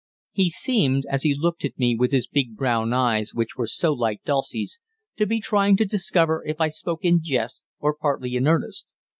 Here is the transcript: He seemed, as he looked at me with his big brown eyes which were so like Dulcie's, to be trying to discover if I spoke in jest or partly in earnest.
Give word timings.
He 0.31 0.49
seemed, 0.49 1.05
as 1.11 1.21
he 1.21 1.35
looked 1.35 1.63
at 1.63 1.77
me 1.77 1.95
with 1.95 2.11
his 2.11 2.25
big 2.25 2.55
brown 2.55 2.91
eyes 2.91 3.35
which 3.35 3.55
were 3.55 3.67
so 3.67 3.93
like 3.93 4.23
Dulcie's, 4.23 4.79
to 5.17 5.27
be 5.27 5.39
trying 5.39 5.77
to 5.77 5.85
discover 5.85 6.43
if 6.43 6.59
I 6.59 6.69
spoke 6.69 7.05
in 7.05 7.21
jest 7.21 7.65
or 7.77 7.93
partly 7.95 8.35
in 8.35 8.47
earnest. 8.47 8.95